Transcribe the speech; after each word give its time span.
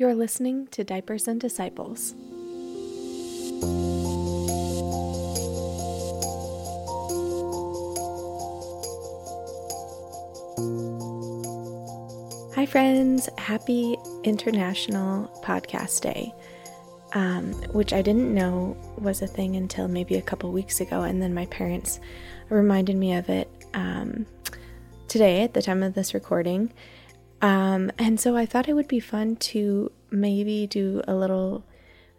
You're 0.00 0.14
listening 0.14 0.68
to 0.68 0.84
Diapers 0.84 1.26
and 1.26 1.40
Disciples. 1.40 2.14
Hi, 12.54 12.64
friends. 12.64 13.28
Happy 13.38 13.96
International 14.22 15.28
Podcast 15.42 16.02
Day, 16.02 16.32
um, 17.14 17.54
which 17.72 17.92
I 17.92 18.00
didn't 18.00 18.32
know 18.32 18.76
was 18.98 19.20
a 19.20 19.26
thing 19.26 19.56
until 19.56 19.88
maybe 19.88 20.14
a 20.14 20.22
couple 20.22 20.52
weeks 20.52 20.80
ago. 20.80 21.02
And 21.02 21.20
then 21.20 21.34
my 21.34 21.46
parents 21.46 21.98
reminded 22.50 22.94
me 22.94 23.14
of 23.14 23.28
it 23.28 23.50
um, 23.74 24.26
today 25.08 25.42
at 25.42 25.54
the 25.54 25.62
time 25.62 25.82
of 25.82 25.94
this 25.94 26.14
recording. 26.14 26.72
Um, 27.40 27.92
and 27.98 28.18
so 28.18 28.36
I 28.36 28.46
thought 28.46 28.68
it 28.68 28.74
would 28.74 28.88
be 28.88 29.00
fun 29.00 29.36
to 29.36 29.92
maybe 30.10 30.66
do 30.66 31.02
a 31.06 31.14
little 31.14 31.64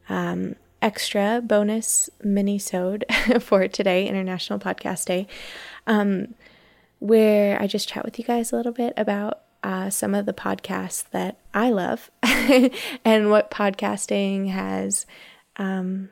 um, 0.08 0.56
extra 0.82 1.42
bonus 1.44 2.10
mini-sode 2.24 3.06
for 3.42 3.68
today, 3.68 4.08
International 4.08 4.60
Podcast 4.60 5.06
Day, 5.06 5.28
um, 5.88 6.36
where 7.00 7.62
I 7.62 7.68
just 7.68 7.90
chat 7.90 8.06
with 8.06 8.18
you 8.18 8.26
guys 8.26 8.52
a 8.52 8.56
little 8.56 8.72
bit 8.72 8.94
about 8.98 9.42
uh, 9.64 9.90
some 9.90 10.16
of 10.16 10.26
the 10.26 10.34
podcasts 10.34 11.10
that 11.12 11.38
I 11.54 11.70
love 11.70 12.10
and 13.04 13.30
what 13.30 13.52
podcasting 13.52 14.50
has 14.50 15.06
um, 15.58 16.10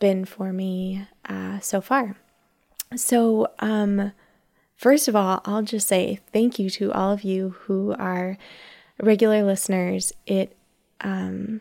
been 0.00 0.24
for 0.24 0.52
me 0.52 1.06
uh, 1.28 1.60
so 1.60 1.80
far. 1.80 2.16
So, 2.96 3.48
um, 3.60 4.12
First 4.82 5.06
of 5.06 5.14
all, 5.14 5.40
I'll 5.44 5.62
just 5.62 5.86
say 5.86 6.18
thank 6.32 6.58
you 6.58 6.68
to 6.70 6.90
all 6.90 7.12
of 7.12 7.22
you 7.22 7.50
who 7.50 7.94
are 8.00 8.36
regular 9.00 9.44
listeners. 9.44 10.12
It 10.26 10.56
um, 11.02 11.60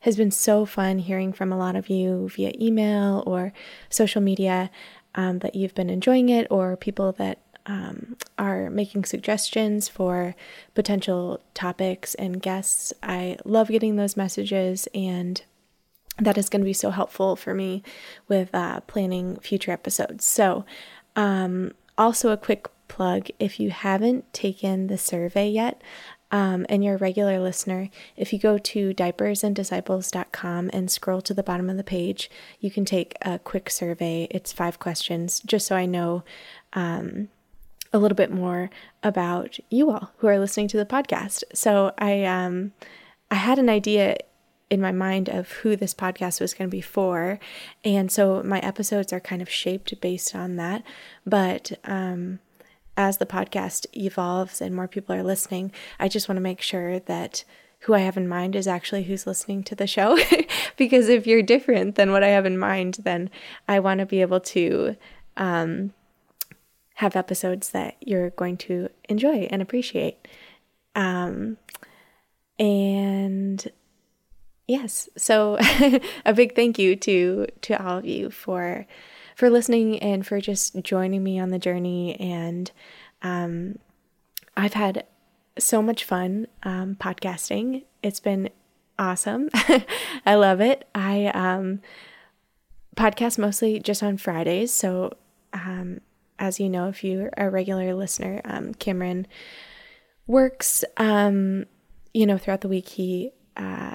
has 0.00 0.16
been 0.16 0.32
so 0.32 0.66
fun 0.66 0.98
hearing 0.98 1.32
from 1.32 1.52
a 1.52 1.56
lot 1.56 1.76
of 1.76 1.88
you 1.88 2.28
via 2.34 2.50
email 2.60 3.22
or 3.24 3.52
social 3.88 4.20
media 4.20 4.68
um, 5.14 5.38
that 5.38 5.54
you've 5.54 5.76
been 5.76 5.90
enjoying 5.90 6.28
it, 6.28 6.48
or 6.50 6.76
people 6.76 7.12
that 7.12 7.38
um, 7.66 8.16
are 8.36 8.68
making 8.68 9.04
suggestions 9.04 9.86
for 9.86 10.34
potential 10.74 11.40
topics 11.54 12.16
and 12.16 12.42
guests. 12.42 12.92
I 13.00 13.36
love 13.44 13.68
getting 13.68 13.94
those 13.94 14.16
messages, 14.16 14.88
and 14.92 15.40
that 16.18 16.36
is 16.36 16.48
going 16.48 16.62
to 16.62 16.64
be 16.64 16.72
so 16.72 16.90
helpful 16.90 17.36
for 17.36 17.54
me 17.54 17.84
with 18.26 18.52
uh, 18.52 18.80
planning 18.88 19.36
future 19.36 19.70
episodes. 19.70 20.24
So, 20.24 20.64
um, 21.14 21.74
also, 22.00 22.30
a 22.30 22.36
quick 22.36 22.68
plug 22.88 23.28
if 23.38 23.60
you 23.60 23.70
haven't 23.70 24.32
taken 24.32 24.86
the 24.86 24.96
survey 24.96 25.48
yet, 25.50 25.82
um, 26.32 26.64
and 26.68 26.82
you're 26.82 26.94
a 26.94 26.98
regular 26.98 27.38
listener, 27.38 27.90
if 28.16 28.32
you 28.32 28.38
go 28.38 28.56
to 28.56 28.94
diapersanddisciples.com 28.94 30.70
and 30.72 30.90
scroll 30.90 31.20
to 31.20 31.34
the 31.34 31.42
bottom 31.42 31.68
of 31.68 31.76
the 31.76 31.84
page, 31.84 32.30
you 32.58 32.70
can 32.70 32.86
take 32.86 33.16
a 33.20 33.38
quick 33.38 33.68
survey. 33.68 34.28
It's 34.30 34.50
five 34.50 34.78
questions, 34.78 35.40
just 35.44 35.66
so 35.66 35.76
I 35.76 35.84
know 35.84 36.24
um, 36.72 37.28
a 37.92 37.98
little 37.98 38.16
bit 38.16 38.32
more 38.32 38.70
about 39.02 39.58
you 39.68 39.90
all 39.90 40.12
who 40.18 40.28
are 40.28 40.38
listening 40.38 40.68
to 40.68 40.78
the 40.78 40.86
podcast. 40.86 41.42
So 41.52 41.92
I 41.98 42.24
um, 42.24 42.72
I 43.30 43.34
had 43.34 43.58
an 43.58 43.68
idea 43.68 44.16
in 44.70 44.80
my 44.80 44.92
mind 44.92 45.28
of 45.28 45.50
who 45.50 45.74
this 45.74 45.92
podcast 45.92 46.40
was 46.40 46.54
going 46.54 46.70
to 46.70 46.74
be 46.74 46.80
for. 46.80 47.40
And 47.84 48.10
so 48.10 48.42
my 48.44 48.60
episodes 48.60 49.12
are 49.12 49.20
kind 49.20 49.42
of 49.42 49.50
shaped 49.50 50.00
based 50.00 50.34
on 50.34 50.56
that. 50.56 50.84
But 51.26 51.72
um, 51.84 52.38
as 52.96 53.18
the 53.18 53.26
podcast 53.26 53.86
evolves 53.96 54.60
and 54.60 54.74
more 54.74 54.88
people 54.88 55.14
are 55.14 55.24
listening, 55.24 55.72
I 55.98 56.08
just 56.08 56.28
want 56.28 56.36
to 56.36 56.42
make 56.42 56.60
sure 56.60 57.00
that 57.00 57.44
who 57.80 57.94
I 57.94 58.00
have 58.00 58.16
in 58.16 58.28
mind 58.28 58.54
is 58.54 58.68
actually 58.68 59.04
who's 59.04 59.26
listening 59.26 59.64
to 59.64 59.74
the 59.74 59.86
show. 59.86 60.18
because 60.76 61.08
if 61.08 61.26
you're 61.26 61.42
different 61.42 61.96
than 61.96 62.12
what 62.12 62.22
I 62.22 62.28
have 62.28 62.46
in 62.46 62.58
mind, 62.58 62.98
then 63.02 63.28
I 63.66 63.80
want 63.80 64.00
to 64.00 64.06
be 64.06 64.20
able 64.20 64.40
to 64.40 64.96
um, 65.36 65.92
have 66.94 67.16
episodes 67.16 67.70
that 67.70 67.96
you're 68.00 68.30
going 68.30 68.58
to 68.58 68.88
enjoy 69.08 69.48
and 69.50 69.62
appreciate. 69.62 70.28
Um, 70.94 71.56
and 72.58 73.66
yes, 74.70 75.08
so 75.16 75.58
a 76.24 76.32
big 76.32 76.54
thank 76.54 76.78
you 76.78 76.94
to 76.96 77.46
to 77.62 77.84
all 77.84 77.98
of 77.98 78.06
you 78.06 78.30
for 78.30 78.86
for 79.34 79.50
listening 79.50 79.98
and 79.98 80.26
for 80.26 80.40
just 80.40 80.80
joining 80.82 81.24
me 81.24 81.40
on 81.40 81.48
the 81.48 81.58
journey. 81.58 82.18
And 82.20 82.70
um, 83.22 83.78
I've 84.56 84.74
had 84.74 85.06
so 85.58 85.82
much 85.82 86.04
fun 86.04 86.46
um, 86.62 86.94
podcasting. 86.94 87.84
It's 88.02 88.20
been 88.20 88.50
awesome. 88.98 89.50
I 90.26 90.34
love 90.36 90.60
it. 90.60 90.86
I 90.94 91.26
um, 91.26 91.80
podcast 92.96 93.38
mostly 93.38 93.80
just 93.80 94.02
on 94.02 94.18
Fridays. 94.18 94.72
So, 94.72 95.16
um, 95.52 96.00
as 96.38 96.60
you 96.60 96.68
know, 96.68 96.88
if 96.88 97.02
you're 97.02 97.30
a 97.36 97.50
regular 97.50 97.94
listener, 97.94 98.40
um, 98.44 98.74
Cameron 98.74 99.26
works, 100.26 100.84
um, 100.96 101.66
you 102.14 102.26
know, 102.26 102.38
throughout 102.38 102.60
the 102.60 102.68
week. 102.68 102.88
He 102.88 103.32
uh, 103.56 103.94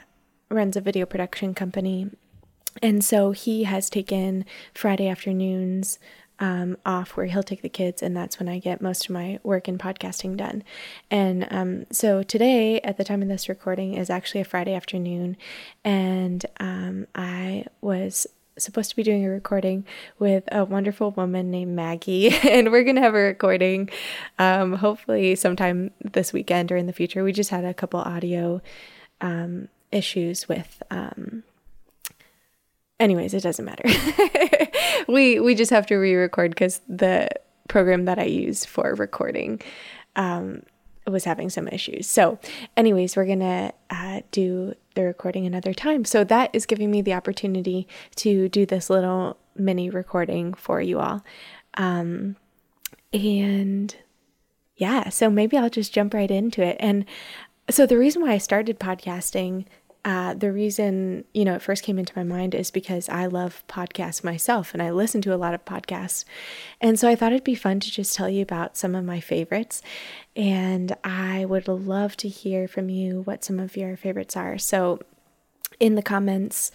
runs 0.49 0.75
a 0.75 0.81
video 0.81 1.05
production 1.05 1.53
company. 1.53 2.09
And 2.81 3.03
so 3.03 3.31
he 3.31 3.63
has 3.63 3.89
taken 3.89 4.45
Friday 4.73 5.07
afternoons 5.07 5.97
um, 6.39 6.77
off 6.85 7.15
where 7.15 7.27
he'll 7.27 7.43
take 7.43 7.61
the 7.61 7.69
kids, 7.69 8.01
and 8.01 8.15
that's 8.15 8.39
when 8.39 8.49
I 8.49 8.59
get 8.59 8.81
most 8.81 9.05
of 9.05 9.11
my 9.11 9.39
work 9.43 9.67
in 9.67 9.77
podcasting 9.77 10.35
done. 10.37 10.63
And 11.09 11.47
um, 11.49 11.85
so 11.91 12.23
today, 12.23 12.81
at 12.81 12.97
the 12.97 13.03
time 13.03 13.21
of 13.21 13.27
this 13.27 13.47
recording, 13.47 13.93
is 13.93 14.09
actually 14.09 14.41
a 14.41 14.45
Friday 14.45 14.73
afternoon, 14.73 15.37
and 15.83 16.45
um, 16.59 17.07
I 17.15 17.65
was 17.81 18.27
supposed 18.57 18.89
to 18.89 18.95
be 18.95 19.03
doing 19.03 19.25
a 19.25 19.29
recording 19.29 19.85
with 20.17 20.45
a 20.51 20.63
wonderful 20.63 21.11
woman 21.11 21.51
named 21.51 21.75
Maggie, 21.75 22.29
and 22.49 22.71
we're 22.71 22.83
gonna 22.83 23.01
have 23.01 23.15
a 23.15 23.19
recording 23.19 23.89
um, 24.37 24.73
hopefully 24.73 25.35
sometime 25.35 25.91
this 26.03 26.33
weekend 26.33 26.71
or 26.71 26.77
in 26.77 26.87
the 26.87 26.93
future. 26.93 27.23
We 27.23 27.31
just 27.31 27.49
had 27.49 27.63
a 27.63 27.73
couple 27.73 28.01
audio 28.01 28.61
um, 29.21 29.69
issues 29.91 30.47
with 30.47 30.81
um 30.91 31.43
anyways 32.99 33.33
it 33.33 33.43
doesn't 33.43 33.65
matter. 33.65 33.83
We 35.07 35.39
we 35.39 35.55
just 35.55 35.71
have 35.71 35.85
to 35.87 35.95
re-record 35.95 36.51
because 36.51 36.81
the 36.87 37.29
program 37.67 38.05
that 38.05 38.19
i 38.19 38.23
use 38.23 38.63
for 38.63 38.93
recording 38.95 39.61
um 40.15 40.63
was 41.07 41.23
having 41.23 41.49
some 41.51 41.67
issues. 41.67 42.07
So 42.09 42.39
anyways 42.75 43.15
we're 43.15 43.27
gonna 43.27 43.73
uh, 43.91 44.21
do 44.31 44.73
the 44.95 45.03
recording 45.03 45.45
another 45.45 45.71
time. 45.71 46.03
So 46.03 46.23
that 46.23 46.49
is 46.53 46.65
giving 46.65 46.89
me 46.89 47.03
the 47.03 47.13
opportunity 47.13 47.87
to 48.15 48.49
do 48.49 48.65
this 48.65 48.89
little 48.89 49.37
mini 49.55 49.91
recording 49.91 50.55
for 50.55 50.81
you 50.81 50.99
all. 50.99 51.23
Um 51.75 52.37
and 53.13 53.95
yeah 54.77 55.07
so 55.07 55.29
maybe 55.29 55.55
i'll 55.57 55.69
just 55.69 55.93
jump 55.93 56.13
right 56.13 56.31
into 56.31 56.63
it. 56.63 56.77
And 56.79 57.05
so 57.69 57.85
the 57.85 57.97
reason 57.97 58.21
why 58.21 58.31
i 58.31 58.37
started 58.37 58.79
podcasting 58.79 59.65
uh, 60.05 60.35
the 60.35 60.51
reason 60.51 61.25
you 61.33 61.43
know 61.43 61.55
it 61.55 61.63
first 61.63 61.83
came 61.83 61.97
into 61.97 62.13
my 62.15 62.23
mind 62.23 62.53
is 62.53 62.69
because 62.69 63.09
I 63.09 63.25
love 63.25 63.63
podcasts 63.67 64.23
myself 64.23 64.71
and 64.71 64.81
I 64.81 64.91
listen 64.91 65.19
to 65.23 65.33
a 65.33 65.35
lot 65.35 65.55
of 65.55 65.65
podcasts, 65.65 66.25
and 66.79 66.99
so 66.99 67.09
I 67.09 67.15
thought 67.15 67.33
it'd 67.33 67.43
be 67.43 67.55
fun 67.55 67.79
to 67.79 67.89
just 67.89 68.15
tell 68.15 68.29
you 68.29 68.43
about 68.43 68.77
some 68.77 68.93
of 68.93 69.03
my 69.03 69.19
favorites, 69.19 69.81
and 70.35 70.95
I 71.03 71.45
would 71.45 71.67
love 71.67 72.15
to 72.17 72.29
hear 72.29 72.67
from 72.67 72.87
you 72.89 73.21
what 73.23 73.43
some 73.43 73.59
of 73.59 73.75
your 73.75 73.97
favorites 73.97 74.37
are. 74.37 74.59
So, 74.59 74.99
in 75.79 75.95
the 75.95 76.03
comments 76.03 76.71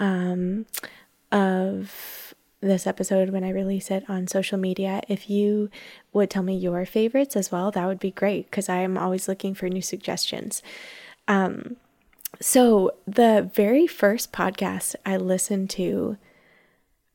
um, 0.00 0.66
of 1.30 2.21
this 2.62 2.86
episode 2.86 3.30
when 3.30 3.44
I 3.44 3.50
release 3.50 3.90
it 3.90 4.04
on 4.08 4.26
social 4.28 4.56
media, 4.56 5.02
if 5.08 5.28
you 5.28 5.68
would 6.12 6.30
tell 6.30 6.42
me 6.42 6.56
your 6.56 6.86
favorites 6.86 7.36
as 7.36 7.52
well, 7.52 7.70
that 7.72 7.86
would 7.86 7.98
be 7.98 8.12
great 8.12 8.50
because 8.50 8.68
I 8.68 8.78
am 8.78 8.96
always 8.96 9.28
looking 9.28 9.52
for 9.52 9.68
new 9.68 9.82
suggestions. 9.82 10.62
Um, 11.28 11.76
so, 12.40 12.92
the 13.06 13.50
very 13.54 13.86
first 13.86 14.32
podcast 14.32 14.94
I 15.04 15.16
listened 15.18 15.70
to 15.70 16.16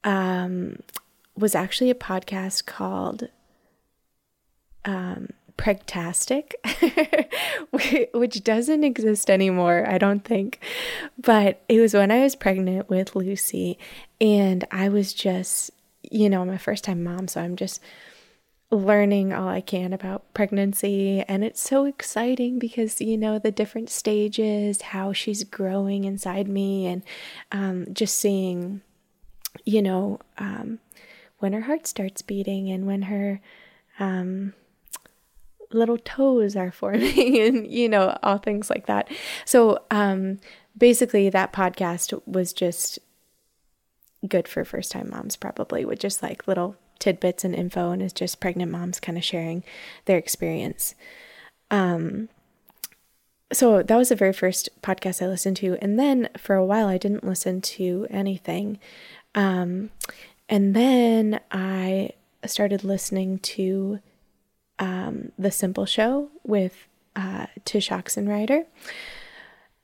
um, 0.04 0.80
was 1.36 1.56
actually 1.56 1.90
a 1.90 1.96
podcast 1.96 2.66
called 2.66 3.30
um, 4.86 5.30
Pregtastic, 5.58 6.54
which 8.14 8.44
doesn't 8.44 8.84
exist 8.84 9.30
anymore, 9.30 9.86
I 9.88 9.98
don't 9.98 10.24
think. 10.24 10.60
But 11.18 11.62
it 11.68 11.80
was 11.80 11.94
when 11.94 12.12
I 12.12 12.22
was 12.22 12.36
pregnant 12.36 12.90
with 12.90 13.16
Lucy, 13.16 13.78
and 14.22 14.66
I 14.72 14.90
was 14.90 15.14
just, 15.14 15.72
you 16.04 16.30
know, 16.30 16.46
my 16.46 16.58
first 16.58 16.84
time 16.84 17.04
mom, 17.04 17.28
so 17.28 17.42
I'm 17.42 17.56
just 17.56 17.82
learning 18.70 19.34
all 19.34 19.48
I 19.48 19.62
can 19.62 19.94
about 19.94 20.34
pregnancy. 20.34 21.24
And 21.28 21.44
it's 21.44 21.62
so 21.62 21.86
exciting 21.86 22.60
because, 22.60 23.00
you 23.00 23.18
know, 23.18 23.40
the 23.40 23.52
different 23.52 23.90
stages, 23.90 24.82
how 24.82 25.14
she's 25.14 25.44
growing 25.44 26.04
inside 26.04 26.48
me, 26.48 26.86
and 26.86 27.04
um, 27.52 27.88
just 27.94 28.16
seeing, 28.16 28.82
you 29.66 29.82
know, 29.82 30.20
um, 30.38 30.80
when 31.40 31.54
her 31.54 31.62
heart 31.62 31.88
starts 31.88 32.22
beating 32.22 32.70
and 32.70 32.86
when 32.86 33.04
her, 33.04 33.40
um, 34.00 34.54
little 35.72 35.98
toes 35.98 36.56
are 36.56 36.72
forming 36.82 37.40
and 37.40 37.68
you 37.68 37.90
know 37.90 38.18
all 38.24 38.38
things 38.38 38.70
like 38.70 38.86
that 38.86 39.10
so 39.46 39.80
um 39.92 40.40
basically 40.78 41.30
that 41.30 41.54
podcast 41.54 42.20
was 42.26 42.54
just 42.54 43.00
good 44.28 44.48
for 44.48 44.64
first 44.66 44.92
time 44.92 45.10
moms 45.10 45.36
probably 45.36 45.86
with 45.86 46.00
just 46.00 46.24
like 46.24 46.48
little 46.48 46.76
tidbits 47.00 47.44
and 47.44 47.54
info 47.54 47.92
and 47.92 48.02
is 48.02 48.14
just 48.14 48.40
pregnant 48.40 48.72
moms 48.72 49.00
kind 49.00 49.18
of 49.18 49.24
sharing 49.24 49.64
their 50.06 50.18
experience 50.18 50.96
um 51.70 52.30
so 53.52 53.82
that 53.82 53.96
was 53.96 54.10
the 54.10 54.16
very 54.16 54.34
first 54.34 54.70
podcast 54.82 55.22
I 55.22 55.28
listened 55.28 55.58
to. 55.58 55.78
And 55.82 55.98
then 55.98 56.30
for 56.38 56.56
a 56.56 56.66
while, 56.66 56.88
I 56.88 56.98
didn't 56.98 57.24
listen 57.24 57.62
to 57.62 58.06
anything. 58.10 58.80
Um, 59.36 59.90
and 60.50 60.76
then 60.76 61.40
I 61.52 62.12
started 62.46 62.84
listening 62.84 63.40
to 63.40 64.00
um, 64.80 65.32
The 65.38 65.52
Simple 65.52 65.86
Show 65.86 66.30
with 66.44 66.88
uh, 67.16 67.48
Tsh 67.66 67.90
Oxenreider. 67.90 68.66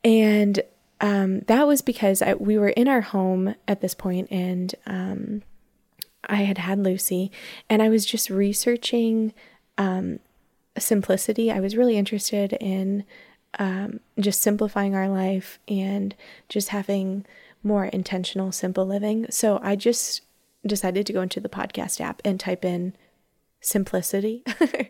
And 0.03 0.61
um, 1.01 1.41
that 1.41 1.67
was 1.67 1.81
because 1.81 2.21
I, 2.21 2.35
we 2.35 2.57
were 2.57 2.69
in 2.69 2.87
our 2.87 3.01
home 3.01 3.55
at 3.67 3.81
this 3.81 3.93
point 3.93 4.27
and 4.31 4.73
um, 4.85 5.43
I 6.25 6.43
had 6.43 6.57
had 6.57 6.79
Lucy 6.79 7.31
and 7.69 7.81
I 7.81 7.89
was 7.89 8.05
just 8.05 8.29
researching 8.29 9.33
um, 9.77 10.19
simplicity. 10.77 11.51
I 11.51 11.59
was 11.59 11.75
really 11.75 11.97
interested 11.97 12.53
in 12.53 13.03
um, 13.59 13.99
just 14.19 14.41
simplifying 14.41 14.95
our 14.95 15.09
life 15.09 15.59
and 15.67 16.15
just 16.49 16.69
having 16.69 17.25
more 17.61 17.85
intentional, 17.85 18.51
simple 18.51 18.85
living. 18.85 19.25
So 19.29 19.59
I 19.61 19.75
just 19.75 20.21
decided 20.65 21.05
to 21.07 21.13
go 21.13 21.21
into 21.21 21.39
the 21.39 21.49
podcast 21.49 22.01
app 22.01 22.21
and 22.23 22.39
type 22.39 22.63
in 22.63 22.93
simplicity. 23.63 24.43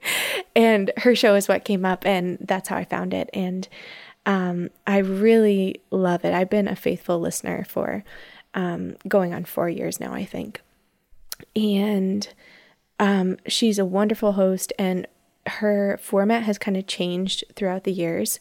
and 0.56 0.92
her 0.98 1.16
show 1.16 1.36
is 1.36 1.48
what 1.48 1.66
came 1.66 1.86
up, 1.86 2.06
and 2.06 2.38
that's 2.42 2.70
how 2.70 2.78
I 2.78 2.86
found 2.86 3.14
it. 3.14 3.30
And 3.34 3.68
um, 4.26 4.70
I 4.88 4.98
really 5.00 5.82
love 5.92 6.26
it. 6.26 6.34
I've 6.34 6.50
been 6.50 6.68
a 6.68 6.76
faithful 6.76 7.20
listener 7.20 7.66
for 7.68 8.04
um, 8.54 8.96
going 9.08 9.34
on 9.34 9.46
four 9.46 9.70
years 9.70 10.00
now, 10.00 10.14
I 10.14 10.26
think. 10.26 10.62
And 11.56 12.28
um, 13.00 13.38
she's 13.48 13.80
a 13.80 13.86
wonderful 13.86 14.34
host, 14.34 14.74
and 14.78 15.08
her 15.48 16.00
format 16.02 16.44
has 16.44 16.58
kind 16.58 16.78
of 16.78 16.88
changed 16.88 17.44
throughout 17.56 17.84
the 17.84 17.92
years. 17.92 18.40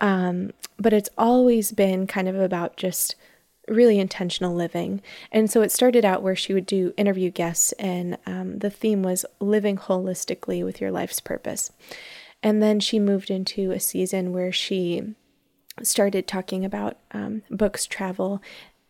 Um, 0.00 0.50
but 0.78 0.92
it's 0.92 1.10
always 1.16 1.70
been 1.70 2.08
kind 2.08 2.28
of 2.28 2.34
about 2.34 2.76
just 2.76 3.14
really 3.68 3.98
intentional 3.98 4.54
living. 4.54 5.00
And 5.30 5.50
so 5.50 5.62
it 5.62 5.70
started 5.70 6.04
out 6.04 6.22
where 6.22 6.36
she 6.36 6.52
would 6.52 6.66
do 6.66 6.92
interview 6.96 7.30
guests, 7.30 7.72
and 7.72 8.18
um, 8.26 8.58
the 8.58 8.70
theme 8.70 9.02
was 9.02 9.24
living 9.40 9.76
holistically 9.76 10.64
with 10.64 10.80
your 10.80 10.90
life's 10.90 11.20
purpose. 11.20 11.70
And 12.42 12.62
then 12.62 12.80
she 12.80 12.98
moved 12.98 13.30
into 13.30 13.70
a 13.70 13.80
season 13.80 14.32
where 14.32 14.52
she 14.52 15.14
started 15.82 16.26
talking 16.26 16.64
about 16.64 16.96
um, 17.12 17.42
books, 17.50 17.86
travel, 17.86 18.42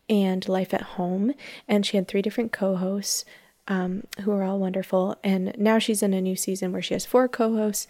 and 0.09 0.47
life 0.49 0.73
at 0.73 0.81
home. 0.81 1.33
And 1.67 1.85
she 1.85 1.97
had 1.97 2.07
three 2.07 2.21
different 2.21 2.51
co 2.51 2.75
hosts 2.75 3.25
um, 3.67 4.03
who 4.21 4.31
are 4.31 4.43
all 4.43 4.59
wonderful. 4.59 5.17
And 5.23 5.53
now 5.57 5.79
she's 5.79 6.03
in 6.03 6.13
a 6.13 6.21
new 6.21 6.35
season 6.35 6.71
where 6.71 6.81
she 6.81 6.93
has 6.93 7.05
four 7.05 7.27
co 7.27 7.55
hosts 7.55 7.87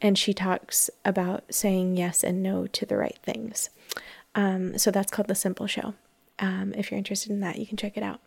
and 0.00 0.18
she 0.18 0.34
talks 0.34 0.90
about 1.04 1.44
saying 1.50 1.96
yes 1.96 2.22
and 2.22 2.42
no 2.42 2.66
to 2.66 2.84
the 2.84 2.96
right 2.96 3.18
things. 3.22 3.70
Um, 4.34 4.76
so 4.78 4.90
that's 4.90 5.12
called 5.12 5.28
The 5.28 5.34
Simple 5.34 5.66
Show. 5.66 5.94
Um, 6.38 6.74
if 6.76 6.90
you're 6.90 6.98
interested 6.98 7.30
in 7.30 7.40
that, 7.40 7.58
you 7.58 7.66
can 7.66 7.76
check 7.76 7.96
it 7.96 8.02
out. 8.02 8.20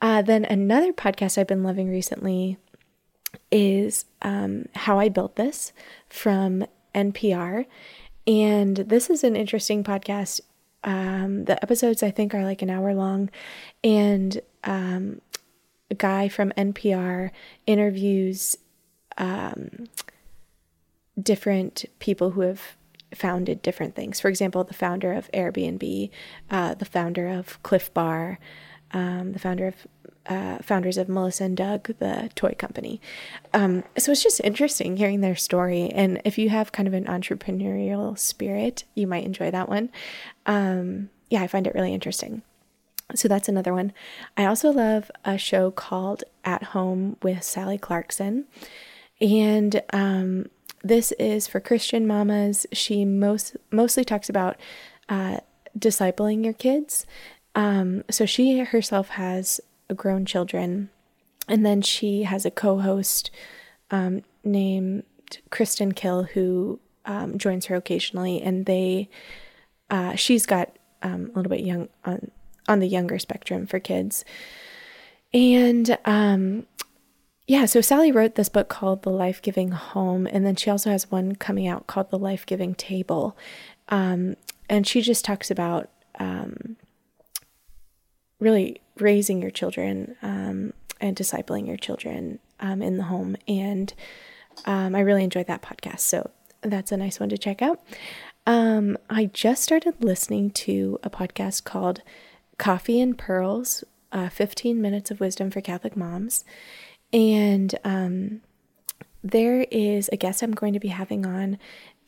Uh, 0.00 0.22
then 0.22 0.44
another 0.44 0.92
podcast 0.92 1.38
I've 1.38 1.46
been 1.46 1.62
loving 1.62 1.88
recently 1.88 2.58
is 3.50 4.04
um, 4.22 4.66
How 4.74 4.98
I 4.98 5.08
Built 5.08 5.36
This 5.36 5.72
from 6.08 6.64
NPR. 6.94 7.66
And 8.26 8.76
this 8.76 9.10
is 9.10 9.24
an 9.24 9.36
interesting 9.36 9.82
podcast. 9.82 10.40
Um, 10.84 11.44
the 11.44 11.62
episodes, 11.62 12.02
I 12.02 12.10
think, 12.10 12.34
are 12.34 12.44
like 12.44 12.62
an 12.62 12.70
hour 12.70 12.94
long. 12.94 13.30
And 13.82 14.40
um, 14.64 15.20
a 15.90 15.94
guy 15.94 16.28
from 16.28 16.52
NPR 16.52 17.30
interviews 17.66 18.56
um, 19.18 19.88
different 21.20 21.84
people 21.98 22.30
who 22.30 22.40
have 22.42 22.76
founded 23.14 23.62
different 23.62 23.94
things. 23.94 24.20
For 24.20 24.28
example, 24.28 24.64
the 24.64 24.74
founder 24.74 25.12
of 25.12 25.30
Airbnb, 25.32 26.10
uh, 26.50 26.74
the 26.74 26.84
founder 26.84 27.28
of 27.28 27.62
Clif 27.62 27.92
Bar, 27.92 28.38
um, 28.92 29.32
the 29.32 29.38
founder 29.38 29.68
of 29.68 29.86
uh, 30.26 30.58
founders 30.58 30.96
of 30.96 31.08
Melissa 31.08 31.44
and 31.44 31.56
Doug, 31.56 31.96
the 31.98 32.30
toy 32.34 32.54
company. 32.56 33.00
Um, 33.52 33.84
so 33.98 34.12
it's 34.12 34.22
just 34.22 34.40
interesting 34.44 34.96
hearing 34.96 35.20
their 35.20 35.36
story. 35.36 35.88
And 35.90 36.20
if 36.24 36.38
you 36.38 36.50
have 36.50 36.72
kind 36.72 36.86
of 36.86 36.94
an 36.94 37.06
entrepreneurial 37.06 38.18
spirit, 38.18 38.84
you 38.94 39.06
might 39.06 39.24
enjoy 39.24 39.50
that 39.50 39.68
one. 39.68 39.90
Um, 40.46 41.10
yeah, 41.30 41.42
I 41.42 41.46
find 41.46 41.66
it 41.66 41.74
really 41.74 41.94
interesting. 41.94 42.42
So 43.14 43.26
that's 43.26 43.48
another 43.48 43.72
one. 43.72 43.92
I 44.36 44.44
also 44.44 44.70
love 44.70 45.10
a 45.24 45.36
show 45.36 45.70
called 45.70 46.22
At 46.44 46.62
Home 46.64 47.16
with 47.22 47.42
Sally 47.42 47.78
Clarkson. 47.78 48.44
And 49.20 49.82
um, 49.92 50.46
this 50.82 51.12
is 51.12 51.46
for 51.46 51.60
Christian 51.60 52.06
mamas. 52.06 52.66
She 52.72 53.04
most 53.04 53.56
mostly 53.70 54.04
talks 54.04 54.28
about 54.28 54.56
uh, 55.08 55.38
discipling 55.78 56.44
your 56.44 56.52
kids. 56.52 57.06
Um, 57.54 58.04
so 58.10 58.26
she 58.26 58.60
herself 58.60 59.10
has 59.10 59.60
grown 59.94 60.24
children, 60.24 60.90
and 61.48 61.66
then 61.66 61.82
she 61.82 62.22
has 62.22 62.46
a 62.46 62.50
co-host 62.50 63.30
um, 63.90 64.22
named 64.44 65.04
Kristen 65.50 65.92
Kill 65.92 66.24
who 66.24 66.80
um, 67.04 67.38
joins 67.38 67.66
her 67.66 67.76
occasionally, 67.76 68.40
and 68.40 68.66
they 68.66 69.08
uh, 69.90 70.14
she's 70.14 70.46
got 70.46 70.70
um, 71.02 71.30
a 71.34 71.38
little 71.38 71.50
bit 71.50 71.64
young 71.64 71.88
on 72.04 72.30
on 72.68 72.78
the 72.78 72.86
younger 72.86 73.18
spectrum 73.18 73.66
for 73.66 73.80
kids. 73.80 74.24
And 75.32 75.96
um, 76.04 76.66
yeah, 77.50 77.64
so 77.64 77.80
Sally 77.80 78.12
wrote 78.12 78.36
this 78.36 78.48
book 78.48 78.68
called 78.68 79.02
The 79.02 79.10
Life 79.10 79.42
Giving 79.42 79.72
Home, 79.72 80.24
and 80.28 80.46
then 80.46 80.54
she 80.54 80.70
also 80.70 80.88
has 80.90 81.10
one 81.10 81.34
coming 81.34 81.66
out 81.66 81.88
called 81.88 82.10
The 82.10 82.16
Life 82.16 82.46
Giving 82.46 82.76
Table. 82.76 83.36
Um, 83.88 84.36
and 84.68 84.86
she 84.86 85.02
just 85.02 85.24
talks 85.24 85.50
about 85.50 85.90
um, 86.20 86.76
really 88.38 88.80
raising 89.00 89.42
your 89.42 89.50
children 89.50 90.14
um, 90.22 90.74
and 91.00 91.16
discipling 91.16 91.66
your 91.66 91.76
children 91.76 92.38
um, 92.60 92.82
in 92.82 92.98
the 92.98 93.02
home. 93.02 93.36
And 93.48 93.92
um, 94.64 94.94
I 94.94 95.00
really 95.00 95.24
enjoyed 95.24 95.48
that 95.48 95.60
podcast. 95.60 96.00
So 96.00 96.30
that's 96.60 96.92
a 96.92 96.96
nice 96.96 97.18
one 97.18 97.30
to 97.30 97.36
check 97.36 97.62
out. 97.62 97.80
Um, 98.46 98.96
I 99.10 99.24
just 99.24 99.64
started 99.64 100.04
listening 100.04 100.52
to 100.52 101.00
a 101.02 101.10
podcast 101.10 101.64
called 101.64 102.02
Coffee 102.58 103.00
and 103.00 103.18
Pearls, 103.18 103.82
uh, 104.12 104.28
15 104.28 104.80
Minutes 104.80 105.10
of 105.10 105.18
Wisdom 105.18 105.50
for 105.50 105.60
Catholic 105.60 105.96
Moms. 105.96 106.44
And 107.12 107.74
um, 107.84 108.40
there 109.22 109.66
is 109.70 110.08
a 110.12 110.16
guest 110.16 110.42
I'm 110.42 110.52
going 110.52 110.72
to 110.72 110.80
be 110.80 110.88
having 110.88 111.26
on 111.26 111.58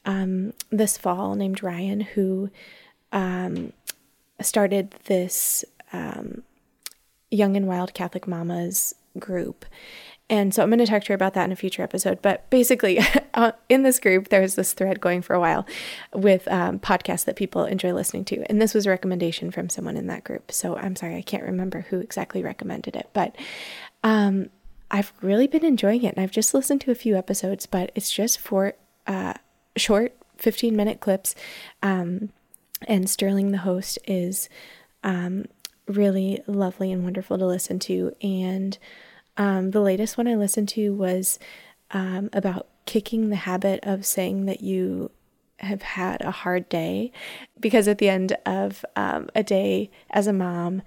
um, 0.04 0.52
this 0.70 0.96
fall 0.96 1.34
named 1.34 1.62
Ryan, 1.62 2.00
who 2.00 2.50
um, 3.12 3.72
started 4.40 4.94
this 5.04 5.64
um, 5.92 6.42
Young 7.30 7.56
and 7.56 7.66
Wild 7.66 7.94
Catholic 7.94 8.26
Mamas 8.26 8.94
group. 9.18 9.64
And 10.30 10.54
so 10.54 10.62
I'm 10.62 10.70
going 10.70 10.78
to 10.78 10.86
talk 10.86 11.02
to 11.04 11.08
her 11.08 11.14
about 11.14 11.34
that 11.34 11.44
in 11.44 11.52
a 11.52 11.56
future 11.56 11.82
episode. 11.82 12.22
But 12.22 12.48
basically, 12.48 12.98
uh, 13.34 13.52
in 13.68 13.82
this 13.82 13.98
group, 13.98 14.28
there 14.28 14.40
was 14.40 14.54
this 14.54 14.72
thread 14.72 15.00
going 15.00 15.20
for 15.20 15.34
a 15.34 15.40
while 15.40 15.66
with 16.14 16.48
um, 16.48 16.78
podcasts 16.78 17.26
that 17.26 17.36
people 17.36 17.64
enjoy 17.64 17.92
listening 17.92 18.24
to. 18.26 18.42
And 18.48 18.60
this 18.60 18.72
was 18.72 18.86
a 18.86 18.90
recommendation 18.90 19.50
from 19.50 19.68
someone 19.68 19.96
in 19.96 20.06
that 20.06 20.24
group. 20.24 20.50
So 20.50 20.76
I'm 20.76 20.96
sorry, 20.96 21.16
I 21.16 21.22
can't 21.22 21.42
remember 21.42 21.82
who 21.90 22.00
exactly 22.00 22.42
recommended 22.42 22.96
it. 22.96 23.10
But 23.12 23.36
um, 24.02 24.48
I've 24.92 25.12
really 25.22 25.46
been 25.46 25.64
enjoying 25.64 26.04
it. 26.04 26.14
And 26.14 26.22
I've 26.22 26.30
just 26.30 26.52
listened 26.52 26.82
to 26.82 26.90
a 26.90 26.94
few 26.94 27.16
episodes, 27.16 27.64
but 27.66 27.90
it's 27.94 28.12
just 28.12 28.38
for 28.38 28.74
uh, 29.06 29.34
short 29.74 30.14
15 30.36 30.76
minute 30.76 31.00
clips. 31.00 31.34
Um, 31.82 32.28
and 32.86 33.08
Sterling, 33.08 33.52
the 33.52 33.58
host, 33.58 33.98
is 34.06 34.48
um, 35.02 35.46
really 35.88 36.42
lovely 36.46 36.92
and 36.92 37.04
wonderful 37.04 37.38
to 37.38 37.46
listen 37.46 37.78
to. 37.80 38.14
And 38.22 38.78
um, 39.38 39.70
the 39.70 39.80
latest 39.80 40.18
one 40.18 40.28
I 40.28 40.34
listened 40.34 40.68
to 40.70 40.92
was 40.92 41.38
um, 41.92 42.28
about 42.32 42.68
kicking 42.84 43.30
the 43.30 43.36
habit 43.36 43.80
of 43.82 44.04
saying 44.04 44.44
that 44.46 44.60
you 44.60 45.10
have 45.58 45.82
had 45.82 46.20
a 46.22 46.30
hard 46.30 46.68
day 46.68 47.12
because 47.60 47.86
at 47.86 47.98
the 47.98 48.08
end 48.08 48.36
of 48.44 48.84
um, 48.96 49.30
a 49.34 49.42
day 49.42 49.90
as 50.10 50.26
a 50.26 50.32
mom, 50.32 50.82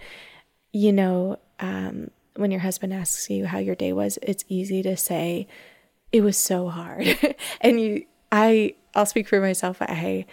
you 0.73 0.91
know, 0.91 1.39
um, 1.59 2.11
when 2.35 2.51
your 2.51 2.61
husband 2.61 2.93
asks 2.93 3.29
you 3.29 3.45
how 3.45 3.57
your 3.57 3.75
day 3.75 3.93
was, 3.93 4.17
it's 4.21 4.45
easy 4.47 4.83
to 4.83 4.97
say, 4.97 5.47
it 6.11 6.21
was 6.21 6.37
so 6.37 6.69
hard. 6.69 7.35
and 7.61 7.79
you, 7.79 8.05
I, 8.31 8.75
I'll 8.93 9.05
speak 9.05 9.27
for 9.27 9.39
myself. 9.39 9.81
I 9.81 10.25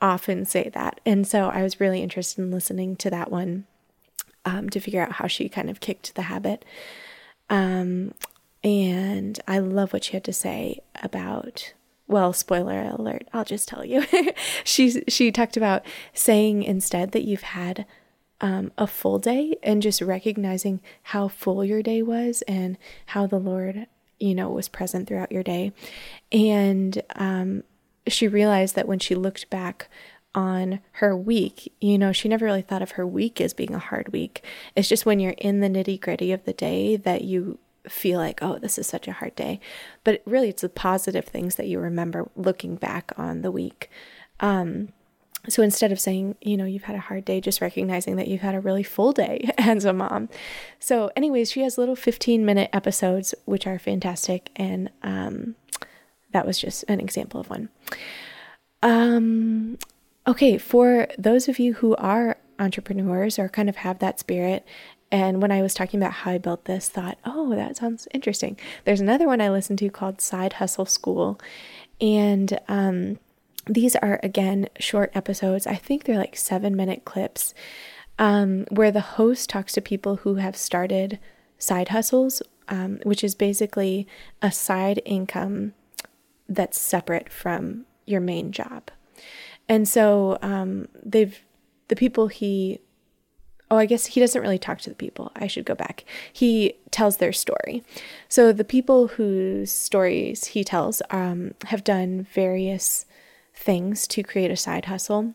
often 0.00 0.44
say 0.44 0.70
that. 0.70 1.00
And 1.04 1.26
so 1.26 1.48
I 1.48 1.62
was 1.62 1.80
really 1.80 2.02
interested 2.02 2.40
in 2.40 2.50
listening 2.50 2.96
to 2.96 3.10
that 3.10 3.30
one 3.30 3.66
um, 4.44 4.68
to 4.70 4.80
figure 4.80 5.02
out 5.02 5.12
how 5.12 5.26
she 5.26 5.48
kind 5.48 5.70
of 5.70 5.80
kicked 5.80 6.14
the 6.14 6.22
habit. 6.22 6.64
Um, 7.50 8.14
and 8.64 9.38
I 9.46 9.58
love 9.58 9.92
what 9.92 10.04
she 10.04 10.12
had 10.12 10.24
to 10.24 10.32
say 10.32 10.80
about 11.02 11.72
well, 12.08 12.32
spoiler 12.32 12.80
alert, 12.80 13.28
I'll 13.34 13.44
just 13.44 13.68
tell 13.68 13.84
you. 13.84 14.04
she 14.64 15.02
she 15.08 15.30
talked 15.30 15.58
about 15.58 15.84
saying 16.14 16.62
instead 16.62 17.12
that 17.12 17.24
you've 17.24 17.42
had 17.42 17.84
um, 18.40 18.72
a 18.78 18.86
full 18.86 19.18
day 19.18 19.56
and 19.62 19.82
just 19.82 20.00
recognizing 20.00 20.80
how 21.04 21.28
full 21.28 21.64
your 21.64 21.82
day 21.82 22.02
was 22.02 22.42
and 22.42 22.78
how 23.06 23.26
the 23.26 23.38
Lord, 23.38 23.86
you 24.18 24.34
know, 24.34 24.48
was 24.50 24.68
present 24.68 25.08
throughout 25.08 25.32
your 25.32 25.42
day. 25.42 25.72
And 26.30 27.02
um, 27.16 27.64
she 28.06 28.28
realized 28.28 28.74
that 28.76 28.88
when 28.88 28.98
she 28.98 29.14
looked 29.14 29.50
back 29.50 29.88
on 30.34 30.80
her 30.92 31.16
week, 31.16 31.72
you 31.80 31.98
know, 31.98 32.12
she 32.12 32.28
never 32.28 32.44
really 32.44 32.62
thought 32.62 32.82
of 32.82 32.92
her 32.92 33.06
week 33.06 33.40
as 33.40 33.54
being 33.54 33.74
a 33.74 33.78
hard 33.78 34.12
week. 34.12 34.44
It's 34.76 34.88
just 34.88 35.06
when 35.06 35.20
you're 35.20 35.32
in 35.38 35.60
the 35.60 35.68
nitty 35.68 36.00
gritty 36.00 36.32
of 36.32 36.44
the 36.44 36.52
day 36.52 36.96
that 36.96 37.22
you 37.22 37.58
feel 37.88 38.18
like, 38.18 38.40
oh, 38.42 38.58
this 38.58 38.78
is 38.78 38.86
such 38.86 39.08
a 39.08 39.12
hard 39.12 39.34
day. 39.34 39.60
But 40.04 40.22
really, 40.24 40.50
it's 40.50 40.62
the 40.62 40.68
positive 40.68 41.24
things 41.24 41.56
that 41.56 41.66
you 41.66 41.80
remember 41.80 42.28
looking 42.36 42.76
back 42.76 43.12
on 43.16 43.42
the 43.42 43.50
week. 43.50 43.90
Um, 44.40 44.90
so 45.48 45.62
instead 45.62 45.92
of 45.92 46.00
saying, 46.00 46.36
you 46.40 46.56
know, 46.56 46.64
you've 46.64 46.84
had 46.84 46.96
a 46.96 47.00
hard 47.00 47.24
day, 47.24 47.40
just 47.40 47.60
recognizing 47.60 48.16
that 48.16 48.28
you've 48.28 48.40
had 48.40 48.54
a 48.54 48.60
really 48.60 48.82
full 48.82 49.12
day 49.12 49.50
as 49.58 49.84
a 49.84 49.92
mom. 49.92 50.28
So, 50.78 51.10
anyways, 51.16 51.50
she 51.50 51.62
has 51.62 51.78
little 51.78 51.96
15 51.96 52.44
minute 52.44 52.70
episodes, 52.72 53.34
which 53.44 53.66
are 53.66 53.78
fantastic. 53.78 54.50
And 54.56 54.90
um, 55.02 55.54
that 56.32 56.46
was 56.46 56.58
just 56.58 56.84
an 56.88 57.00
example 57.00 57.40
of 57.40 57.50
one. 57.50 57.68
Um, 58.82 59.78
okay, 60.26 60.58
for 60.58 61.08
those 61.18 61.48
of 61.48 61.58
you 61.58 61.74
who 61.74 61.94
are 61.96 62.36
entrepreneurs 62.58 63.38
or 63.38 63.48
kind 63.48 63.68
of 63.68 63.76
have 63.76 64.00
that 64.00 64.18
spirit 64.18 64.66
and 65.10 65.40
when 65.40 65.50
I 65.50 65.62
was 65.62 65.74
talking 65.74 66.00
about 66.00 66.12
how 66.12 66.32
I 66.32 66.38
built 66.38 66.66
this, 66.66 66.88
thought, 66.88 67.18
oh, 67.24 67.54
that 67.54 67.76
sounds 67.76 68.06
interesting. 68.12 68.58
There's 68.84 69.00
another 69.00 69.26
one 69.26 69.40
I 69.40 69.48
listened 69.48 69.78
to 69.80 69.90
called 69.90 70.20
Side 70.20 70.54
Hustle 70.54 70.86
School. 70.86 71.40
And 72.00 72.58
um, 72.68 73.18
these 73.68 73.94
are, 73.96 74.18
again, 74.22 74.68
short 74.78 75.10
episodes. 75.14 75.66
I 75.66 75.74
think 75.74 76.04
they're 76.04 76.16
like 76.16 76.36
seven 76.36 76.74
minute 76.74 77.04
clips 77.04 77.54
um, 78.18 78.64
where 78.70 78.90
the 78.90 79.00
host 79.00 79.48
talks 79.50 79.72
to 79.74 79.80
people 79.80 80.16
who 80.16 80.36
have 80.36 80.56
started 80.56 81.18
side 81.58 81.88
hustles, 81.88 82.42
um, 82.68 82.98
which 83.04 83.22
is 83.22 83.34
basically 83.34 84.06
a 84.42 84.50
side 84.50 85.00
income 85.04 85.74
that's 86.48 86.80
separate 86.80 87.30
from 87.30 87.84
your 88.06 88.20
main 88.20 88.52
job. 88.52 88.90
And 89.68 89.86
so 89.86 90.38
um, 90.40 90.88
they've, 91.04 91.38
the 91.88 91.96
people 91.96 92.28
he 92.28 92.80
oh, 93.70 93.76
I 93.76 93.86
guess 93.86 94.06
he 94.06 94.20
doesn't 94.20 94.40
really 94.40 94.58
talk 94.58 94.80
to 94.80 94.90
the 94.90 94.96
people. 94.96 95.30
I 95.36 95.46
should 95.46 95.64
go 95.64 95.74
back. 95.74 96.04
He 96.32 96.74
tells 96.90 97.18
their 97.18 97.32
story. 97.32 97.84
So 98.28 98.52
the 98.52 98.64
people 98.64 99.08
whose 99.08 99.70
stories 99.70 100.46
he 100.46 100.64
tells 100.64 101.02
um, 101.10 101.54
have 101.66 101.84
done 101.84 102.26
various 102.32 103.04
things 103.58 104.06
to 104.08 104.22
create 104.22 104.50
a 104.50 104.56
side 104.56 104.86
hustle 104.86 105.34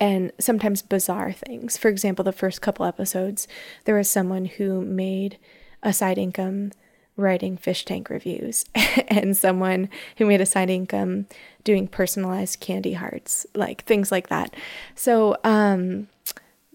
and 0.00 0.32
sometimes 0.38 0.80
bizarre 0.80 1.32
things. 1.32 1.76
For 1.76 1.88
example, 1.88 2.24
the 2.24 2.32
first 2.32 2.62
couple 2.62 2.86
episodes, 2.86 3.48
there 3.84 3.96
was 3.96 4.08
someone 4.08 4.44
who 4.44 4.80
made 4.80 5.38
a 5.82 5.92
side 5.92 6.18
income 6.18 6.72
writing 7.16 7.56
fish 7.56 7.84
tank 7.84 8.08
reviews 8.08 8.64
and 9.08 9.36
someone 9.36 9.88
who 10.16 10.26
made 10.26 10.40
a 10.40 10.46
side 10.46 10.70
income 10.70 11.26
doing 11.64 11.86
personalized 11.86 12.60
candy 12.60 12.94
hearts, 12.94 13.44
like 13.54 13.84
things 13.84 14.10
like 14.10 14.28
that. 14.28 14.54
So, 14.94 15.36
um, 15.44 16.08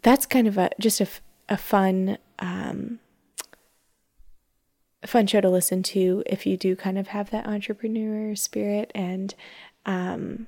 that's 0.03 0.25
kind 0.25 0.47
of 0.47 0.57
a 0.57 0.69
just 0.79 1.01
a, 1.01 1.07
a 1.49 1.57
fun 1.57 2.17
um, 2.39 2.99
fun 5.05 5.25
show 5.25 5.41
to 5.41 5.49
listen 5.49 5.81
to 5.81 6.23
if 6.25 6.45
you 6.45 6.57
do 6.57 6.75
kind 6.75 6.97
of 6.97 7.07
have 7.07 7.31
that 7.31 7.47
entrepreneur 7.47 8.35
spirit 8.35 8.91
and 8.93 9.33
um, 9.85 10.47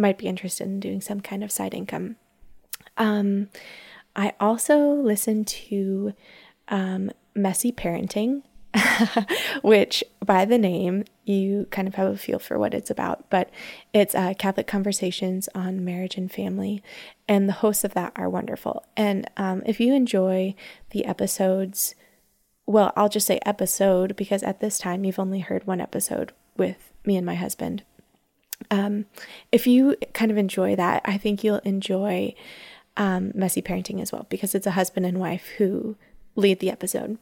might 0.00 0.18
be 0.18 0.26
interested 0.26 0.66
in 0.66 0.80
doing 0.80 1.00
some 1.00 1.20
kind 1.20 1.44
of 1.44 1.52
side 1.52 1.74
income. 1.74 2.16
Um, 2.96 3.48
I 4.16 4.32
also 4.40 4.92
listen 4.92 5.44
to 5.44 6.14
um, 6.68 7.10
Messy 7.34 7.70
Parenting 7.70 8.42
which 9.62 10.04
by 10.24 10.44
the 10.44 10.58
name, 10.58 11.04
you 11.24 11.66
kind 11.70 11.88
of 11.88 11.94
have 11.94 12.12
a 12.12 12.16
feel 12.16 12.38
for 12.38 12.58
what 12.58 12.74
it's 12.74 12.90
about. 12.90 13.28
But 13.30 13.50
it's 13.92 14.14
uh, 14.14 14.34
Catholic 14.38 14.66
Conversations 14.66 15.48
on 15.54 15.84
Marriage 15.84 16.16
and 16.16 16.30
Family, 16.30 16.82
and 17.28 17.48
the 17.48 17.54
hosts 17.54 17.84
of 17.84 17.94
that 17.94 18.12
are 18.16 18.28
wonderful. 18.28 18.84
And 18.96 19.28
um, 19.36 19.62
if 19.66 19.80
you 19.80 19.94
enjoy 19.94 20.54
the 20.90 21.04
episodes, 21.04 21.94
well, 22.66 22.92
I'll 22.96 23.08
just 23.08 23.26
say 23.26 23.40
episode 23.44 24.14
because 24.16 24.42
at 24.42 24.60
this 24.60 24.78
time 24.78 25.04
you've 25.04 25.18
only 25.18 25.40
heard 25.40 25.66
one 25.66 25.80
episode 25.80 26.32
with 26.56 26.92
me 27.04 27.16
and 27.16 27.26
my 27.26 27.34
husband. 27.34 27.82
Um, 28.70 29.06
if 29.52 29.66
you 29.66 29.96
kind 30.12 30.30
of 30.30 30.38
enjoy 30.38 30.76
that, 30.76 31.02
I 31.04 31.16
think 31.16 31.42
you'll 31.42 31.58
enjoy 31.58 32.34
um, 32.96 33.32
messy 33.34 33.62
parenting 33.62 34.00
as 34.00 34.12
well 34.12 34.26
because 34.28 34.54
it's 34.54 34.66
a 34.66 34.72
husband 34.72 35.06
and 35.06 35.18
wife 35.18 35.48
who 35.58 35.96
lead 36.36 36.60
the 36.60 36.70
episode. 36.70 37.18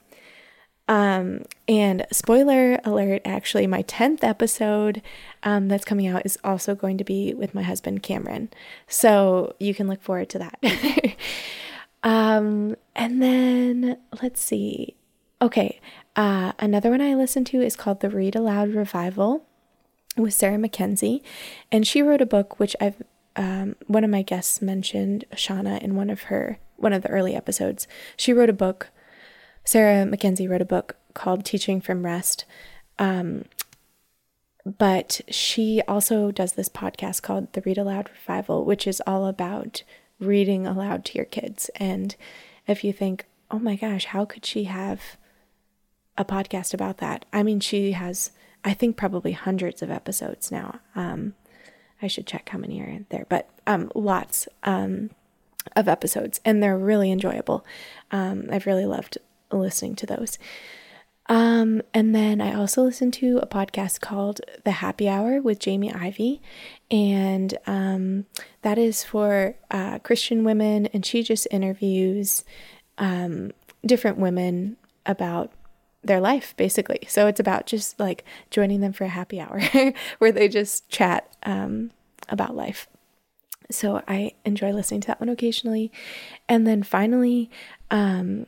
Um, 0.88 1.45
and 1.68 2.07
spoiler 2.11 2.80
alert, 2.83 3.23
actually, 3.25 3.66
my 3.66 3.83
10th 3.83 4.25
episode 4.25 5.02
um, 5.42 5.68
that's 5.68 5.85
coming 5.85 6.07
out 6.07 6.23
is 6.25 6.38
also 6.42 6.75
going 6.75 6.97
to 6.97 7.04
be 7.04 7.35
with 7.35 7.54
my 7.54 7.62
husband, 7.62 8.02
Cameron. 8.02 8.49
So 8.87 9.54
you 9.61 9.75
can 9.75 9.87
look 9.87 10.02
forward 10.02 10.30
to 10.30 10.38
that. 10.38 11.16
um, 12.02 12.75
and 12.97 13.23
then 13.23 13.99
let's 14.23 14.40
see. 14.40 14.97
Okay, 15.42 15.78
uh, 16.16 16.52
another 16.59 16.90
one 16.90 17.02
I 17.02 17.14
listened 17.14 17.47
to 17.49 17.61
is 17.61 17.76
called 17.76 18.00
The 18.00 18.11
Read 18.11 18.35
Aloud 18.35 18.71
Revival 18.71 19.45
with 20.18 20.34
Sarah 20.34 20.58
Mackenzie, 20.58 21.22
And 21.70 21.87
she 21.87 22.02
wrote 22.02 22.20
a 22.20 22.26
book 22.26 22.58
which 22.58 22.76
I've 22.80 23.02
um, 23.37 23.76
one 23.87 24.02
of 24.02 24.10
my 24.10 24.22
guests 24.22 24.60
mentioned 24.60 25.25
Shauna 25.34 25.80
in 25.80 25.94
one 25.94 26.10
of 26.10 26.22
her 26.22 26.58
one 26.76 26.92
of 26.92 27.02
the 27.02 27.10
early 27.10 27.37
episodes. 27.37 27.87
She 28.16 28.32
wrote 28.32 28.50
a 28.50 28.54
book 28.54 28.90
Sarah 29.64 30.06
Mackenzie 30.06 30.48
wrote 30.48 30.62
a 30.62 30.64
book 30.64 30.96
called 31.12 31.44
Teaching 31.44 31.80
from 31.80 32.04
Rest. 32.04 32.46
Um, 32.98 33.44
but 34.64 35.20
she 35.28 35.82
also 35.87 36.30
does 36.30 36.52
this 36.52 36.70
podcast 36.70 37.20
called 37.20 37.52
The 37.52 37.60
Read 37.60 37.76
Aloud 37.76 38.08
Revival, 38.10 38.64
which 38.64 38.87
is 38.87 39.02
all 39.06 39.26
about 39.26 39.82
reading 40.18 40.66
aloud 40.66 41.04
to 41.04 41.18
your 41.18 41.25
kids. 41.25 41.70
And 41.76 42.16
if 42.66 42.82
you 42.82 42.92
think, 42.92 43.26
oh 43.50 43.58
my 43.58 43.76
gosh, 43.76 44.06
how 44.06 44.25
could 44.25 44.44
she 44.44 44.64
have 44.64 45.02
a 46.16 46.25
podcast 46.25 46.75
about 46.75 46.96
that? 46.98 47.25
I 47.32 47.42
mean, 47.42 47.60
she 47.60 47.92
has, 47.92 48.30
I 48.65 48.75
think, 48.75 48.97
probably 48.97 49.33
hundreds 49.33 49.83
of 49.83 49.91
episodes 49.91 50.50
now. 50.50 50.81
Um, 50.95 51.35
I 52.03 52.07
should 52.07 52.27
check 52.27 52.49
how 52.50 52.59
many 52.59 52.81
are 52.81 53.05
there, 53.09 53.27
but 53.29 53.50
um, 53.67 53.91
lots 53.95 54.49
um, 54.65 55.11
of 55.77 55.88
episodes, 55.88 56.41
and 56.45 56.62
they're 56.62 56.79
really 56.79 57.11
enjoyable. 57.11 57.65
Um, 58.11 58.49
I've 58.50 58.67
really 58.67 58.87
loved 58.87 59.19
listening 59.50 59.97
to 59.97 60.07
those. 60.07 60.38
Um, 61.27 61.83
and 61.93 62.15
then 62.15 62.41
I 62.41 62.55
also 62.55 62.83
listen 62.83 63.11
to 63.12 63.38
a 63.38 63.47
podcast 63.47 64.00
called 64.00 64.41
The 64.65 64.71
Happy 64.71 65.09
Hour 65.09 65.43
with 65.43 65.59
Jamie 65.59 65.93
Ivey, 65.93 66.41
and 66.91 67.57
um, 67.67 68.25
that 68.62 68.79
is 68.79 69.05
for 69.05 69.57
uh, 69.71 69.99
Christian 69.99 70.43
women, 70.45 70.87
and 70.87 71.05
she 71.05 71.23
just 71.23 71.47
interviews 71.50 72.45
different 73.85 74.19
women 74.19 74.77
about 75.07 75.53
their 76.02 76.21
life, 76.21 76.55
basically. 76.57 77.00
So 77.09 77.26
it's 77.26 77.40
about 77.40 77.67
just 77.67 77.99
like 77.99 78.25
joining 78.50 78.81
them 78.81 78.93
for 78.93 79.05
a 79.05 79.09
happy 79.09 79.40
hour 79.40 79.61
where 80.19 80.33
they 80.33 80.49
just 80.49 80.88
chat 80.88 81.31
um, 81.43 81.90
about 82.28 82.57
life. 82.57 82.88
So 83.71 84.02
I 84.09 84.33
enjoy 84.45 84.73
listening 84.73 85.02
to 85.02 85.09
that 85.09 85.21
one 85.21 85.28
occasionally. 85.28 85.93
And 86.49 86.67
then 86.67 86.83
finally, 86.83 87.50
um, 87.90 88.47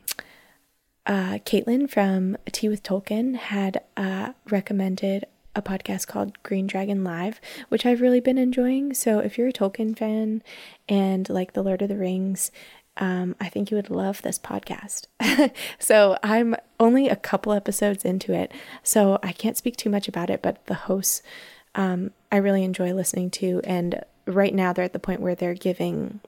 uh, 1.07 1.39
Caitlin 1.45 1.91
from 1.91 2.37
Tea 2.53 2.69
with 2.69 2.83
Tolkien 2.83 3.37
had 3.37 3.83
uh, 3.97 4.33
recommended 4.49 5.27
a 5.55 5.63
podcast 5.63 6.07
called 6.07 6.41
Green 6.43 6.67
Dragon 6.67 7.03
Live, 7.03 7.41
which 7.69 7.85
I've 7.85 8.01
really 8.01 8.21
been 8.21 8.39
enjoying. 8.39 8.95
So 8.95 9.19
if 9.19 9.37
you're 9.37 9.49
a 9.49 9.53
Tolkien 9.53 9.99
fan 9.99 10.43
and 10.89 11.29
like 11.29 11.53
The 11.53 11.63
Lord 11.63 11.83
of 11.83 11.89
the 11.89 11.97
Rings, 11.97 12.51
um, 12.97 13.37
I 13.41 13.49
think 13.49 13.71
you 13.71 13.77
would 13.77 13.91
love 13.91 14.23
this 14.23 14.39
podcast. 14.39 15.07
so 15.79 16.19
I'm 16.23 16.57
only 16.79 17.09
a 17.09 17.17
couple 17.17 17.53
episodes 17.53 18.05
into 18.05 18.33
it, 18.33 18.53
so 18.83 19.19
I 19.23 19.33
can't 19.33 19.57
speak 19.57 19.77
too 19.77 19.91
much 19.91 20.09
about 20.09 20.31
it, 20.31 20.43
but 20.43 20.65
the 20.67 20.75
hosts 20.75 21.23
um, 21.75 22.11
I 22.33 22.37
really 22.37 22.65
enjoy 22.65 22.93
listening 22.93 23.31
to. 23.33 23.61
And 23.65 24.05
right 24.27 24.55
now 24.55 24.73
they're 24.73 24.85
at 24.85 24.93
the 24.93 24.99
point 24.99 25.21
where 25.21 25.35
they're 25.35 25.55
giving 25.55 26.21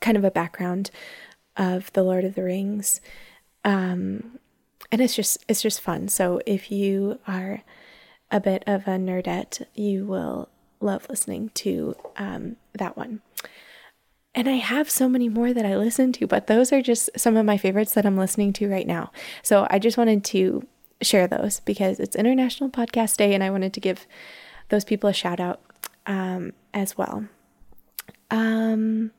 kind 0.00 0.16
of 0.16 0.24
a 0.24 0.30
background 0.30 0.90
of 1.56 1.92
The 1.92 2.02
Lord 2.02 2.24
of 2.24 2.34
the 2.34 2.42
Rings 2.42 3.00
um, 3.64 4.38
and 4.90 5.00
it's 5.00 5.14
just 5.14 5.44
it's 5.48 5.62
just 5.62 5.80
fun. 5.80 6.08
So 6.08 6.40
if 6.46 6.70
you 6.70 7.18
are 7.26 7.62
a 8.30 8.40
bit 8.40 8.64
of 8.66 8.86
a 8.86 8.92
nerdette, 8.92 9.64
you 9.74 10.06
will 10.06 10.48
love 10.80 11.06
listening 11.08 11.50
to 11.54 11.96
um, 12.16 12.56
that 12.74 12.96
one. 12.96 13.20
And 14.34 14.48
I 14.48 14.54
have 14.54 14.88
so 14.88 15.08
many 15.08 15.28
more 15.28 15.52
that 15.52 15.66
I 15.66 15.76
listen 15.76 16.12
to, 16.14 16.26
but 16.26 16.46
those 16.46 16.72
are 16.72 16.80
just 16.80 17.10
some 17.16 17.36
of 17.36 17.44
my 17.44 17.58
favorites 17.58 17.92
that 17.94 18.06
I'm 18.06 18.16
listening 18.16 18.52
to 18.54 18.70
right 18.70 18.86
now. 18.86 19.12
So 19.42 19.66
I 19.68 19.78
just 19.78 19.98
wanted 19.98 20.24
to 20.26 20.66
share 21.02 21.26
those 21.26 21.60
because 21.60 22.00
it's 22.00 22.16
International 22.16 22.70
Podcast 22.70 23.16
Day 23.16 23.34
and 23.34 23.44
I 23.44 23.50
wanted 23.50 23.74
to 23.74 23.80
give 23.80 24.06
those 24.70 24.84
people 24.84 25.10
a 25.10 25.12
shout 25.12 25.38
out 25.38 25.60
um, 26.06 26.52
as 26.72 26.96
well. 26.96 27.26
Um, 28.30 29.10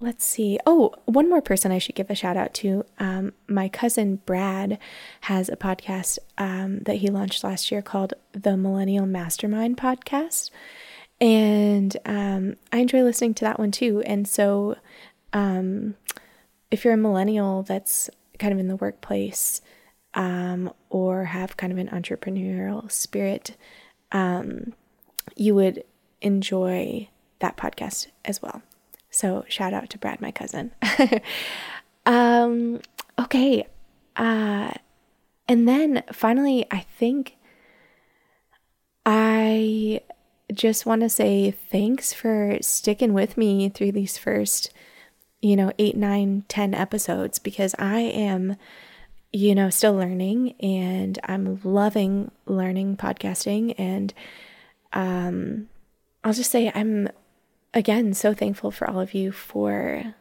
let's 0.00 0.24
see. 0.24 0.58
Oh, 0.64 0.94
one 1.04 1.28
more 1.28 1.42
person 1.42 1.70
I 1.70 1.78
should 1.78 1.94
give 1.94 2.08
a 2.08 2.14
shout 2.14 2.36
out 2.36 2.54
to. 2.54 2.84
Um, 2.98 3.34
my 3.46 3.68
cousin 3.68 4.16
Brad 4.24 4.78
has 5.22 5.50
a 5.50 5.56
podcast 5.56 6.18
um, 6.38 6.80
that 6.80 6.96
he 6.96 7.08
launched 7.08 7.44
last 7.44 7.70
year 7.70 7.82
called 7.82 8.14
the 8.32 8.56
Millennial 8.56 9.06
Mastermind 9.06 9.76
Podcast. 9.76 10.50
And 11.20 11.96
um, 12.06 12.56
I 12.72 12.78
enjoy 12.78 13.02
listening 13.02 13.34
to 13.34 13.44
that 13.44 13.58
one 13.58 13.70
too. 13.70 14.02
And 14.06 14.26
so, 14.26 14.76
um, 15.32 15.94
if 16.70 16.84
you're 16.84 16.94
a 16.94 16.98
millennial 16.98 17.62
that's 17.62 18.08
kind 18.38 18.52
of 18.52 18.58
in 18.58 18.68
the 18.68 18.76
workplace 18.76 19.60
um, 20.14 20.72
or 20.88 21.24
have 21.24 21.56
kind 21.56 21.72
of 21.72 21.78
an 21.78 21.88
entrepreneurial 21.88 22.90
spirit, 22.90 23.56
um, 24.12 24.72
you 25.36 25.54
would 25.54 25.84
enjoy 26.20 27.08
that 27.40 27.56
podcast 27.56 28.08
as 28.24 28.40
well. 28.40 28.62
So 29.10 29.44
shout 29.48 29.74
out 29.74 29.90
to 29.90 29.98
Brad, 29.98 30.20
my 30.20 30.30
cousin. 30.30 30.72
um, 32.06 32.80
okay. 33.18 33.66
Uh, 34.16 34.70
and 35.48 35.68
then 35.68 36.02
finally, 36.12 36.66
I 36.70 36.80
think 36.80 37.36
I 39.04 40.02
just 40.52 40.86
want 40.86 41.02
to 41.02 41.08
say 41.08 41.50
thanks 41.50 42.12
for 42.12 42.58
sticking 42.60 43.12
with 43.12 43.36
me 43.36 43.68
through 43.68 43.92
these 43.92 44.18
first, 44.18 44.72
you 45.40 45.56
know, 45.56 45.72
eight, 45.78 45.96
nine, 45.96 46.44
ten 46.48 46.74
episodes 46.74 47.38
because 47.38 47.74
I 47.78 48.00
am, 48.00 48.56
you 49.32 49.54
know, 49.54 49.70
still 49.70 49.94
learning 49.94 50.54
and 50.60 51.18
I'm 51.24 51.60
loving 51.62 52.30
learning 52.46 52.96
podcasting. 52.96 53.74
And 53.78 54.12
um, 54.92 55.68
I'll 56.24 56.32
just 56.32 56.50
say 56.50 56.70
I'm 56.74 57.08
again, 57.72 58.14
so 58.14 58.34
thankful 58.34 58.70
for 58.70 58.88
all 58.88 59.00
of 59.00 59.14
you 59.14 59.32
for 59.32 60.14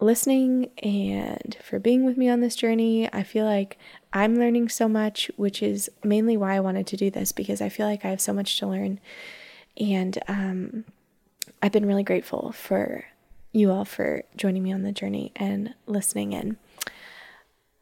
listening 0.00 0.70
and 0.82 1.56
for 1.62 1.78
being 1.78 2.04
with 2.04 2.16
me 2.16 2.28
on 2.28 2.40
this 2.40 2.54
journey. 2.54 3.12
I 3.12 3.22
feel 3.22 3.44
like 3.44 3.78
I'm 4.12 4.36
learning 4.36 4.68
so 4.68 4.88
much, 4.88 5.30
which 5.36 5.62
is 5.62 5.90
mainly 6.04 6.36
why 6.36 6.54
I 6.54 6.60
wanted 6.60 6.86
to 6.88 6.96
do 6.96 7.10
this 7.10 7.32
because 7.32 7.60
I 7.60 7.68
feel 7.68 7.86
like 7.86 8.04
I 8.04 8.08
have 8.08 8.20
so 8.20 8.32
much 8.32 8.58
to 8.58 8.66
learn. 8.66 9.00
And 9.78 10.18
um, 10.28 10.84
I've 11.62 11.72
been 11.72 11.86
really 11.86 12.02
grateful 12.02 12.52
for 12.52 13.04
you 13.52 13.70
all 13.70 13.84
for 13.84 14.24
joining 14.36 14.62
me 14.62 14.72
on 14.72 14.82
the 14.82 14.92
journey 14.92 15.32
and 15.36 15.74
listening 15.86 16.32
in. 16.32 16.56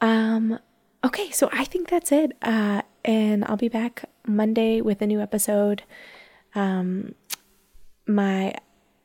Um, 0.00 0.59
okay, 1.05 1.31
so 1.31 1.49
I 1.53 1.65
think 1.65 1.88
that's 1.88 2.12
it. 2.12 2.37
Uh, 2.43 2.83
and 3.05 3.45
I'll 3.45 3.57
be 3.57 3.69
back 3.69 4.05
Monday 4.26 4.81
with 4.81 5.00
a 5.00 5.07
new 5.07 5.21
episode. 5.21 5.83
Um, 6.55 7.15
my 8.07 8.55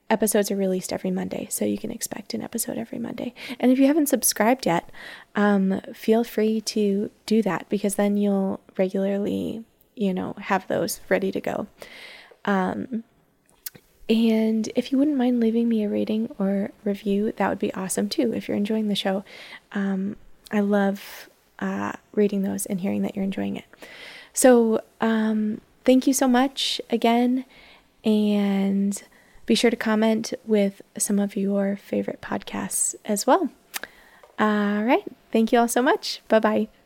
episodes 0.10 0.52
are 0.52 0.56
released 0.56 0.92
every 0.92 1.12
Monday, 1.12 1.48
so 1.50 1.64
you 1.66 1.78
can 1.78 1.92
expect 1.92 2.34
an 2.34 2.42
episode 2.42 2.78
every 2.78 3.00
Monday. 3.00 3.34
And 3.60 3.72
if 3.72 3.80
you 3.80 3.88
haven't 3.88 4.10
subscribed 4.10 4.66
yet, 4.66 4.90
um, 5.36 5.82
feel 5.94 6.24
free 6.24 6.62
to 6.62 7.10
do 7.26 7.42
that 7.44 7.68
because 7.70 7.96
then 7.96 8.18
you'll 8.18 8.60
regularly, 8.78 9.64
you 9.96 10.14
know, 10.14 10.34
have 10.40 10.68
those 10.68 11.00
ready 11.10 11.32
to 11.32 11.40
go. 11.40 11.68
Um, 12.46 13.04
and 14.10 14.70
if 14.76 14.92
you 14.92 14.98
wouldn't 14.98 15.18
mind 15.18 15.40
leaving 15.40 15.70
me 15.70 15.84
a 15.84 15.90
rating 15.90 16.30
or 16.38 16.72
review, 16.84 17.32
that 17.38 17.50
would 17.50 17.60
be 17.60 17.74
awesome 17.74 18.10
too. 18.10 18.34
If 18.34 18.48
you're 18.48 18.58
enjoying 18.58 18.88
the 18.88 18.96
show, 18.96 19.24
um, 19.72 20.18
I 20.52 20.60
love 20.60 21.30
uh, 21.60 21.94
reading 22.14 22.42
those 22.42 22.66
and 22.66 22.82
hearing 22.82 23.04
that 23.04 23.16
you're 23.16 23.24
enjoying 23.24 23.56
it. 23.56 23.66
So, 24.34 24.82
um, 25.00 25.62
thank 25.86 26.08
you 26.08 26.14
so 26.14 26.28
much 26.28 26.82
again. 26.90 27.46
And 28.04 29.02
be 29.46 29.56
sure 29.56 29.70
to 29.72 29.78
comment 29.78 30.34
with 30.46 30.82
some 30.98 31.20
of 31.20 31.36
your 31.36 31.76
favorite 31.76 32.22
podcasts 32.22 32.96
as 33.06 33.28
well. 33.28 33.50
All 34.40 34.84
right. 34.84 35.04
Thank 35.32 35.52
you 35.52 35.60
all 35.60 35.68
so 35.68 35.82
much. 35.82 36.22
Bye 36.28 36.40
bye. 36.40 36.81